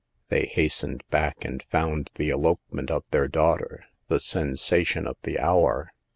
[0.29, 5.93] They hastened back and found the elopement of their daughter the sensation of the hour.